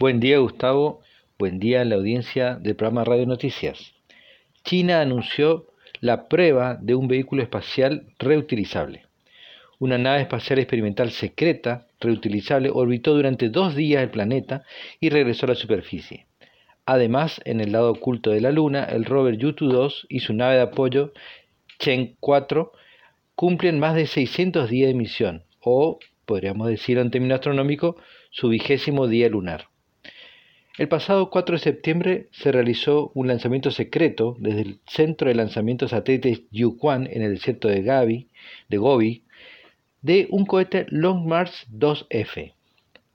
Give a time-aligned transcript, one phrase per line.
[0.00, 1.02] Buen día Gustavo,
[1.38, 3.94] buen día a la audiencia del programa Radio Noticias.
[4.64, 5.68] China anunció
[6.00, 9.06] la prueba de un vehículo espacial reutilizable.
[9.78, 14.64] Una nave espacial experimental secreta, reutilizable, orbitó durante dos días el planeta
[14.98, 16.26] y regresó a la superficie.
[16.86, 20.62] Además, en el lado oculto de la Luna, el rover Yutu-2 y su nave de
[20.62, 21.12] apoyo
[21.78, 22.72] Chen 4
[23.36, 27.94] cumplen más de 600 días de misión, o, podríamos decir en términos astronómicos,
[28.32, 29.68] su vigésimo día lunar.
[30.76, 35.86] El pasado 4 de septiembre se realizó un lanzamiento secreto desde el centro de lanzamiento
[35.86, 38.28] satélites Yuquan en el desierto de, Gavi,
[38.68, 39.22] de Gobi
[40.02, 42.54] de un cohete Long March 2F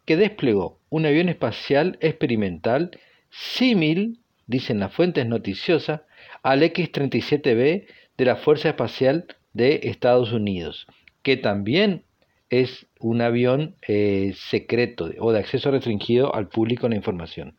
[0.05, 2.91] que desplegó un avión espacial experimental
[3.29, 6.01] símil, dicen las fuentes noticiosas,
[6.41, 7.85] al X-37B
[8.17, 10.87] de la Fuerza Espacial de Estados Unidos,
[11.23, 12.05] que también
[12.49, 17.55] es un avión eh, secreto o de acceso restringido al público en la información.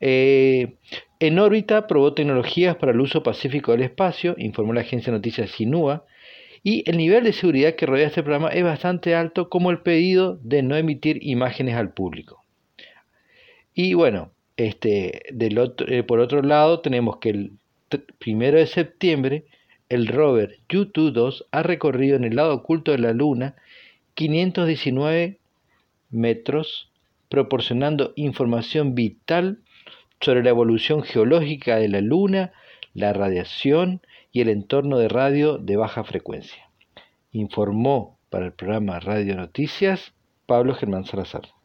[0.00, 0.74] Eh,
[1.20, 5.50] en órbita probó tecnologías para el uso pacífico del espacio, informó la agencia de noticias
[5.50, 6.04] Sinua,
[6.62, 10.38] y el nivel de seguridad que rodea este programa es bastante alto como el pedido
[10.42, 12.44] de no emitir imágenes al público.
[13.74, 17.52] Y bueno, este, del otro, eh, por otro lado tenemos que el
[18.18, 19.44] primero de septiembre
[19.88, 23.54] el rover Yutu-2 ha recorrido en el lado oculto de la Luna
[24.14, 25.38] 519
[26.10, 26.90] metros,
[27.28, 29.58] proporcionando información vital
[30.20, 32.52] sobre la evolución geológica de la Luna,
[32.94, 34.00] la radiación
[34.32, 36.70] y el entorno de radio de baja frecuencia.
[37.32, 40.12] Informó para el programa Radio Noticias
[40.46, 41.57] Pablo Germán Salazar.